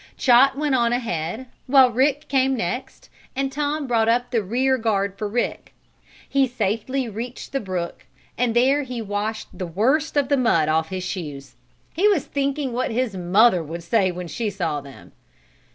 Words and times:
Chot 0.17 0.57
went 0.57 0.73
on 0.73 0.91
ahead, 0.93 1.45
while 1.67 1.91
Rick 1.91 2.27
came 2.27 2.57
next, 2.57 3.07
and 3.35 3.51
Tom 3.51 3.85
brought 3.85 4.09
up 4.09 4.31
the 4.31 4.41
rear 4.41 4.79
guard 4.79 5.15
for 5.15 5.27
Rick. 5.27 5.75
He 6.27 6.47
safely 6.47 7.07
reached 7.07 7.51
the 7.51 7.59
brook, 7.59 8.07
and 8.35 8.55
there 8.55 8.81
he 8.81 8.99
washed 8.99 9.49
the 9.55 9.67
worst 9.67 10.17
of 10.17 10.27
the 10.27 10.37
mud 10.37 10.69
off 10.69 10.89
his 10.89 11.03
shoes. 11.03 11.53
He 11.93 12.07
was 12.07 12.25
thinking 12.25 12.73
what 12.73 12.89
his 12.89 13.15
mother 13.15 13.63
would 13.63 13.83
say 13.83 14.11
when 14.11 14.27
she 14.27 14.49
saw 14.49 14.81
them. 14.81 15.11